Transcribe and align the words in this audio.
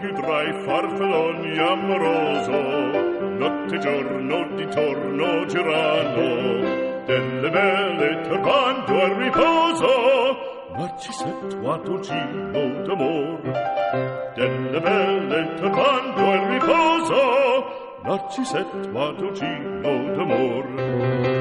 più 0.00 0.14
tra 0.14 0.42
i 0.42 0.52
farfalloni 0.64 1.58
amoroso, 1.58 2.58
notte 3.36 3.74
e 3.74 3.78
giorno 3.78 4.48
d'intorno 4.54 5.44
girano, 5.44 7.04
delle 7.04 7.50
belle 7.50 8.20
turbando 8.22 9.02
a 9.02 9.18
riposo, 9.18 10.72
ma 10.74 10.96
ci 10.96 11.12
sento 11.12 11.70
a 11.70 11.76
dolcino 11.76 12.82
d'amor. 12.82 13.40
Delle 14.34 14.80
belle 14.80 15.54
turbando 15.56 16.30
a 16.30 16.48
riposo, 16.48 18.00
ma 18.02 18.26
ci 18.30 18.44
sento 18.44 19.00
a 19.02 19.12
dolcino 19.12 20.14
d'amor. 20.14 21.39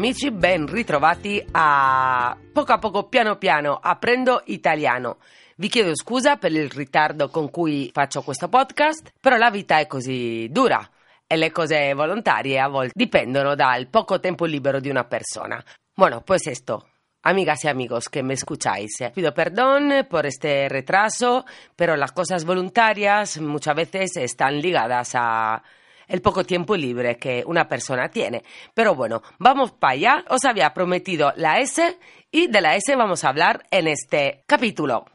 Amici, 0.00 0.30
ben 0.30 0.66
ritrovati 0.66 1.44
a 1.50 2.34
poco 2.54 2.72
a 2.72 2.78
poco, 2.78 3.08
piano 3.10 3.36
piano, 3.36 3.78
apprendo 3.82 4.40
italiano. 4.46 5.18
Vi 5.56 5.68
chiedo 5.68 5.94
scusa 5.94 6.38
per 6.38 6.52
il 6.52 6.70
ritardo 6.70 7.28
con 7.28 7.50
cui 7.50 7.90
faccio 7.92 8.22
questo 8.22 8.48
podcast, 8.48 9.12
però 9.20 9.36
la 9.36 9.50
vita 9.50 9.78
è 9.78 9.86
così 9.86 10.48
dura 10.50 10.80
e 11.26 11.36
le 11.36 11.52
cose 11.52 11.92
volontarie 11.92 12.58
a 12.58 12.68
volte 12.68 12.92
dipendono 12.94 13.54
dal 13.54 13.88
poco 13.88 14.18
tempo 14.20 14.46
libero 14.46 14.80
di 14.80 14.88
una 14.88 15.04
persona. 15.04 15.62
Bueno, 15.94 16.22
pues 16.22 16.46
esto. 16.46 16.86
Amigas 17.20 17.64
y 17.64 17.68
amigos 17.68 18.08
que 18.08 18.22
me 18.22 18.32
escucháis, 18.32 19.04
pido 19.12 19.34
perdón 19.34 20.06
por 20.08 20.24
este 20.24 20.66
retraso, 20.70 21.44
pero 21.76 21.94
las 21.94 22.12
cosas 22.12 22.46
voluntarias 22.46 23.38
muchas 23.38 23.74
veces 23.74 24.16
están 24.16 24.62
ligadas 24.62 25.10
a 25.14 25.62
el 26.10 26.20
poco 26.20 26.44
tiempo 26.44 26.76
libre 26.76 27.16
que 27.16 27.42
una 27.46 27.68
persona 27.68 28.10
tiene. 28.10 28.42
Pero 28.74 28.94
bueno, 28.94 29.22
vamos 29.38 29.72
para 29.72 29.94
allá. 29.94 30.24
Os 30.28 30.44
había 30.44 30.74
prometido 30.74 31.32
la 31.36 31.60
S 31.60 31.96
y 32.30 32.48
de 32.48 32.60
la 32.60 32.76
S 32.76 32.94
vamos 32.96 33.24
a 33.24 33.28
hablar 33.28 33.62
en 33.70 33.88
este 33.88 34.42
capítulo. 34.46 35.06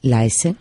La 0.00 0.24
S, 0.24 0.54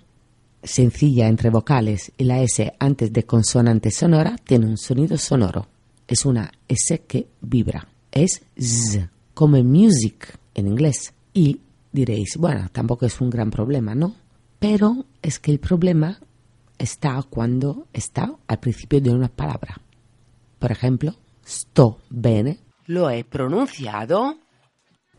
sencilla 0.61 1.27
entre 1.27 1.49
vocales, 1.49 2.11
y 2.17 2.25
la 2.25 2.41
S 2.41 2.73
antes 2.79 3.11
de 3.11 3.23
consonante 3.23 3.91
sonora, 3.91 4.35
tiene 4.43 4.67
un 4.67 4.77
sonido 4.77 5.17
sonoro. 5.17 5.67
Es 6.07 6.25
una 6.25 6.51
S 6.67 7.03
que 7.07 7.27
vibra. 7.41 7.87
Es 8.11 8.43
Z, 8.59 9.09
como 9.33 9.61
music 9.63 10.37
en 10.53 10.67
inglés. 10.67 11.13
Y 11.33 11.61
diréis, 11.91 12.37
bueno, 12.37 12.69
tampoco 12.71 13.05
es 13.05 13.19
un 13.21 13.29
gran 13.29 13.49
problema, 13.49 13.95
¿no? 13.95 14.15
Pero 14.59 15.05
es 15.21 15.39
que 15.39 15.51
el 15.51 15.59
problema 15.59 16.19
está 16.81 17.21
cuando 17.29 17.87
está 17.93 18.33
al 18.47 18.59
principio 18.59 18.99
de 18.99 19.11
una 19.11 19.27
palabra. 19.27 19.79
Por 20.57 20.71
ejemplo, 20.71 21.15
sto 21.43 21.99
bene, 22.09 22.59
Lo 22.87 23.09
he 23.09 23.23
pronunciado 23.23 24.37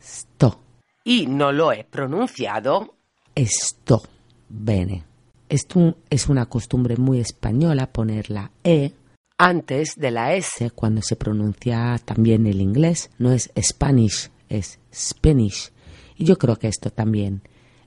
sto, 0.00 0.60
y 1.04 1.26
no 1.26 1.52
lo 1.52 1.72
he 1.72 1.84
pronunciado. 1.84 2.94
esto 3.34 4.02
bene. 4.48 5.04
Esto 5.48 5.96
es 6.10 6.28
una 6.28 6.46
costumbre 6.46 6.96
muy 6.96 7.20
española 7.20 7.92
poner 7.92 8.30
la 8.30 8.50
E 8.64 8.92
Antes 9.38 9.96
de 9.96 10.10
la 10.10 10.34
S. 10.34 10.64
S 10.64 10.70
cuando 10.70 11.02
se 11.02 11.16
pronuncia 11.16 12.00
también 12.04 12.46
el 12.46 12.60
inglés. 12.60 13.10
No 13.18 13.32
es 13.32 13.50
Spanish, 13.60 14.30
es 14.48 14.78
Spanish. 14.94 15.72
Y 16.16 16.24
yo 16.24 16.38
creo 16.38 16.56
que 16.56 16.68
esto 16.68 16.90
también 16.90 17.42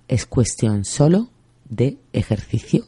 es 0.07 0.25
cuestión 0.25 0.85
solo 0.85 1.29
de 1.69 1.97
ejercicio 2.13 2.85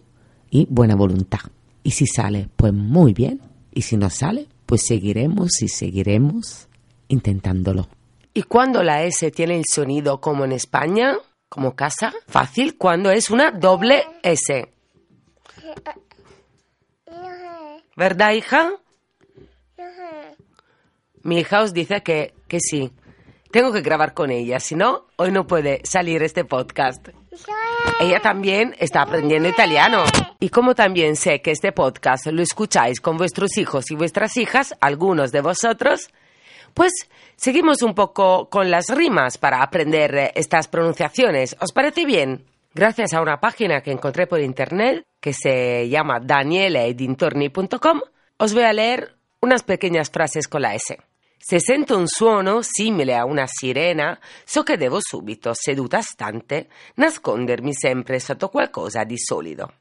y 0.49 0.67
buena 0.69 0.95
voluntad. 0.95 1.39
Y 1.83 1.91
si 1.91 2.05
sale, 2.05 2.49
pues 2.55 2.73
muy 2.73 3.13
bien. 3.13 3.41
Y 3.73 3.83
si 3.83 3.97
no 3.97 4.09
sale, 4.09 4.47
pues 4.65 4.85
seguiremos 4.85 5.61
y 5.61 5.67
seguiremos 5.67 6.67
intentándolo. 7.07 7.87
¿Y 8.33 8.43
cuando 8.43 8.83
la 8.83 9.03
S 9.03 9.31
tiene 9.31 9.57
el 9.57 9.65
sonido 9.65 10.19
como 10.19 10.45
en 10.45 10.51
España? 10.51 11.17
Como 11.49 11.75
casa. 11.75 12.13
Fácil 12.27 12.77
cuando 12.77 13.09
es 13.09 13.29
una 13.29 13.51
doble 13.51 14.03
S. 14.21 14.71
¿Verdad, 17.95 18.33
hija? 18.33 18.73
Mi 21.23 21.39
hija 21.39 21.61
os 21.63 21.73
dice 21.73 22.03
que, 22.03 22.33
que 22.47 22.59
sí. 22.59 22.91
Tengo 23.51 23.71
que 23.71 23.81
grabar 23.81 24.13
con 24.13 24.29
ella, 24.29 24.59
si 24.59 24.75
no, 24.75 25.07
hoy 25.15 25.31
no 25.31 25.47
puede 25.47 25.81
salir 25.83 26.21
este 26.21 26.45
podcast. 26.45 27.07
Ella 27.99 28.19
también 28.19 28.75
está 28.79 29.01
aprendiendo 29.01 29.49
italiano. 29.49 30.03
Y 30.39 30.49
como 30.49 30.75
también 30.75 31.15
sé 31.15 31.41
que 31.41 31.51
este 31.51 31.71
podcast 31.71 32.27
lo 32.27 32.41
escucháis 32.41 33.01
con 33.01 33.17
vuestros 33.17 33.57
hijos 33.57 33.89
y 33.91 33.95
vuestras 33.95 34.37
hijas, 34.37 34.75
algunos 34.79 35.31
de 35.31 35.41
vosotros, 35.41 36.09
pues 36.73 36.93
seguimos 37.35 37.81
un 37.81 37.95
poco 37.95 38.49
con 38.49 38.69
las 38.69 38.89
rimas 38.89 39.37
para 39.37 39.63
aprender 39.63 40.15
eh, 40.15 40.31
estas 40.35 40.67
pronunciaciones. 40.67 41.55
¿Os 41.59 41.71
parece 41.71 42.05
bien? 42.05 42.45
Gracias 42.73 43.13
a 43.13 43.21
una 43.21 43.39
página 43.39 43.81
que 43.81 43.91
encontré 43.91 44.27
por 44.27 44.39
internet 44.39 45.03
que 45.19 45.33
se 45.33 45.89
llama 45.89 46.19
danieleedintorni.com, 46.19 48.01
os 48.37 48.53
voy 48.53 48.63
a 48.63 48.73
leer 48.73 49.15
unas 49.41 49.63
pequeñas 49.63 50.11
frases 50.11 50.47
con 50.47 50.61
la 50.61 50.75
S. 50.75 50.97
Se 51.37 51.59
sento 51.59 51.97
un 51.97 52.07
suono 52.07 52.61
simile 52.61 53.15
a 53.15 53.25
una 53.25 53.45
sirena, 53.47 54.19
so 54.43 54.63
che 54.63 54.77
devo 54.77 54.99
subito, 54.99 55.53
seduta 55.53 56.01
stante, 56.01 56.67
nascondermi 56.95 57.73
sempre 57.73 58.19
sotto 58.19 58.49
qualcosa 58.49 59.03
di 59.03 59.17
solido. 59.17 59.73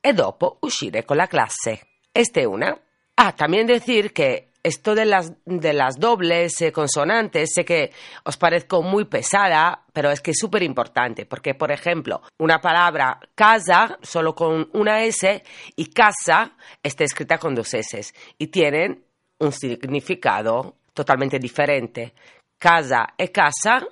E 0.00 0.12
dopo 0.12 0.58
uscire 0.60 1.04
con 1.04 1.16
la 1.16 1.26
clase. 1.26 1.80
Esta 2.12 2.40
es 2.40 2.46
una. 2.46 2.78
Ah, 3.16 3.32
también 3.32 3.66
decir 3.66 4.12
que 4.12 4.48
esto 4.62 4.94
de 4.94 5.06
las, 5.06 5.32
de 5.44 5.72
las 5.72 5.98
dobles 5.98 6.60
eh, 6.60 6.72
consonantes, 6.72 7.50
sé 7.54 7.64
que 7.64 7.92
os 8.24 8.36
parezco 8.36 8.82
muy 8.82 9.04
pesada, 9.04 9.84
pero 9.92 10.10
es 10.10 10.20
que 10.20 10.32
es 10.32 10.38
súper 10.38 10.62
importante, 10.62 11.26
porque, 11.26 11.54
por 11.54 11.72
ejemplo, 11.72 12.22
una 12.38 12.60
palabra 12.60 13.18
casa, 13.34 13.98
solo 14.02 14.34
con 14.34 14.68
una 14.72 15.04
S, 15.04 15.42
y 15.76 15.86
casa 15.86 16.52
está 16.82 17.04
escrita 17.04 17.38
con 17.38 17.54
dos 17.54 17.72
S, 17.74 18.12
y 18.36 18.48
tienen 18.48 19.04
un 19.38 19.52
significado 19.52 20.77
totalmente 20.98 21.38
diferente. 21.38 22.12
Casa 22.58 23.14
es 23.16 23.30
casa, 23.30 23.86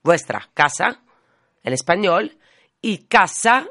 vuestra 0.00 0.48
casa, 0.54 1.00
en 1.64 1.72
español, 1.72 2.38
y 2.80 2.98
casa, 3.08 3.66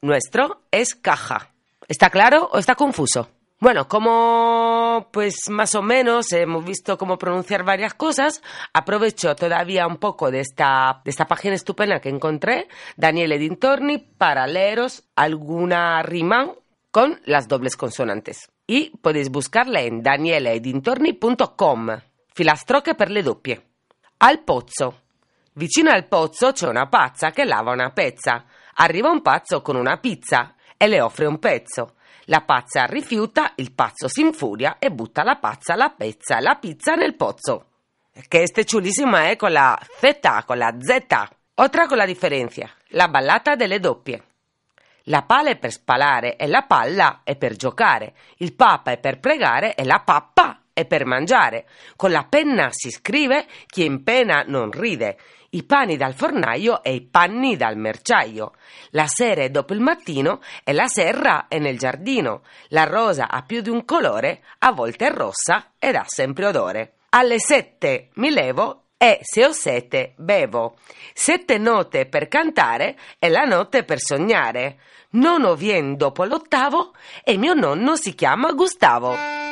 nuestro, 0.00 0.62
es 0.70 0.94
caja. 0.94 1.52
¿Está 1.86 2.08
claro 2.08 2.48
o 2.50 2.58
está 2.58 2.74
confuso? 2.74 3.28
Bueno, 3.60 3.88
como 3.88 5.08
pues 5.12 5.50
más 5.50 5.74
o 5.74 5.82
menos 5.82 6.32
hemos 6.32 6.64
visto 6.64 6.96
cómo 6.96 7.18
pronunciar 7.18 7.64
varias 7.64 7.92
cosas, 7.92 8.40
aprovecho 8.72 9.36
todavía 9.36 9.86
un 9.86 9.98
poco 9.98 10.30
de 10.30 10.40
esta, 10.40 11.02
de 11.04 11.10
esta 11.10 11.26
página 11.26 11.56
estupenda 11.56 12.00
que 12.00 12.08
encontré, 12.08 12.68
Daniele 12.96 13.36
Dintorni, 13.36 13.98
para 13.98 14.46
leeros 14.46 15.04
alguna 15.14 16.02
rima 16.02 16.54
con 16.90 17.20
las 17.24 17.48
dobles 17.48 17.76
consonantes. 17.76 18.48
Y 18.66 18.96
podéis 18.98 19.28
buscarla 19.28 19.82
en 19.82 20.02
danieleedintorni.com. 20.02 22.07
Filastrocche 22.38 22.94
per 22.94 23.10
le 23.10 23.20
doppie. 23.20 23.70
Al 24.18 24.44
pozzo. 24.44 25.00
Vicino 25.54 25.90
al 25.90 26.06
pozzo 26.06 26.52
c'è 26.52 26.68
una 26.68 26.86
pazza 26.86 27.32
che 27.32 27.44
lava 27.44 27.72
una 27.72 27.90
pezza. 27.90 28.44
Arriva 28.74 29.10
un 29.10 29.22
pazzo 29.22 29.60
con 29.60 29.74
una 29.74 29.96
pizza 29.96 30.54
e 30.76 30.86
le 30.86 31.00
offre 31.00 31.26
un 31.26 31.40
pezzo. 31.40 31.96
La 32.26 32.42
pazza 32.42 32.84
rifiuta, 32.84 33.54
il 33.56 33.72
pazzo 33.72 34.06
si 34.06 34.20
infuria 34.20 34.76
e 34.78 34.92
butta 34.92 35.24
la 35.24 35.34
pazza, 35.34 35.74
la 35.74 35.90
pezza 35.90 36.38
e 36.38 36.40
la 36.40 36.54
pizza 36.54 36.94
nel 36.94 37.16
pozzo. 37.16 37.70
Que 38.28 38.44
este 38.44 38.64
chulísima, 38.64 39.30
¿eh? 39.30 39.34
Con 39.34 39.50
la 39.50 39.76
Z, 39.98 40.44
con 40.46 40.58
la 40.58 40.72
Z. 40.78 41.28
Otra 41.54 41.88
con 41.88 41.96
la 41.96 42.06
differenza. 42.06 42.70
La 42.90 43.08
ballata 43.08 43.56
delle 43.56 43.80
doppie. 43.80 44.22
La 45.06 45.22
pala 45.22 45.50
è 45.50 45.56
per 45.56 45.72
spalare 45.72 46.36
e 46.36 46.46
la 46.46 46.62
palla 46.62 47.22
è 47.24 47.34
per 47.34 47.56
giocare. 47.56 48.14
Il 48.36 48.54
papa 48.54 48.92
è 48.92 48.98
per 48.98 49.18
pregare 49.18 49.74
e 49.74 49.84
la 49.84 50.02
pappa 50.04 50.62
e 50.78 50.84
per 50.84 51.04
mangiare. 51.04 51.66
Con 51.96 52.12
la 52.12 52.24
penna 52.28 52.68
si 52.70 52.90
scrive, 52.90 53.46
chi 53.66 53.84
in 53.84 54.04
pena 54.04 54.44
non 54.46 54.70
ride. 54.70 55.18
I 55.50 55.64
pani 55.64 55.96
dal 55.96 56.14
fornaio 56.14 56.84
e 56.84 56.94
i 56.94 57.00
panni 57.00 57.56
dal 57.56 57.76
merciaio. 57.76 58.52
La 58.90 59.06
sera 59.08 59.42
è 59.42 59.50
dopo 59.50 59.72
il 59.72 59.80
mattino 59.80 60.40
e 60.62 60.72
la 60.72 60.86
serra 60.86 61.48
è 61.48 61.58
nel 61.58 61.78
giardino. 61.78 62.42
La 62.68 62.84
rosa 62.84 63.28
ha 63.28 63.42
più 63.42 63.60
di 63.60 63.70
un 63.70 63.84
colore, 63.84 64.44
a 64.58 64.70
volte 64.70 65.08
è 65.08 65.10
rossa 65.10 65.72
ed 65.80 65.96
ha 65.96 66.04
sempre 66.06 66.46
odore. 66.46 66.92
Alle 67.08 67.40
sette 67.40 68.10
mi 68.14 68.30
levo 68.30 68.82
e 68.96 69.18
se 69.22 69.46
ho 69.46 69.50
sete 69.50 70.12
bevo. 70.16 70.76
Sette 71.12 71.58
note 71.58 72.06
per 72.06 72.28
cantare 72.28 72.96
e 73.18 73.28
la 73.28 73.42
notte 73.42 73.82
per 73.82 73.98
sognare. 73.98 74.78
Nono 75.10 75.56
vien 75.56 75.96
dopo 75.96 76.22
l'ottavo 76.22 76.92
e 77.24 77.36
mio 77.36 77.54
nonno 77.54 77.96
si 77.96 78.14
chiama 78.14 78.52
Gustavo. 78.52 79.47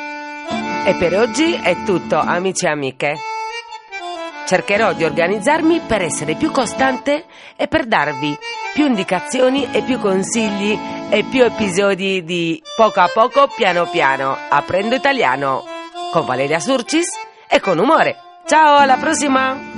E 0.87 0.95
per 0.95 1.19
oggi 1.19 1.51
è 1.51 1.83
tutto, 1.83 2.17
amici 2.17 2.63
e 2.63 2.69
amiche. 2.69 3.17
Cercherò 4.45 4.93
di 4.93 5.03
organizzarmi 5.03 5.81
per 5.85 6.01
essere 6.01 6.35
più 6.35 6.49
costante 6.49 7.25
e 7.57 7.67
per 7.67 7.87
darvi 7.87 8.37
più 8.73 8.85
indicazioni 8.85 9.67
e 9.69 9.81
più 9.81 9.99
consigli 9.99 10.79
e 11.09 11.25
più 11.29 11.43
episodi 11.43 12.23
di 12.23 12.63
poco 12.77 13.01
a 13.01 13.09
poco, 13.13 13.49
piano 13.53 13.89
piano. 13.89 14.37
Apprendo 14.47 14.95
italiano 14.95 15.65
con 16.13 16.25
Valeria 16.25 16.61
Surcis 16.61 17.09
e 17.49 17.59
con 17.59 17.79
umore. 17.79 18.15
Ciao, 18.45 18.77
alla 18.77 18.95
prossima! 18.95 19.76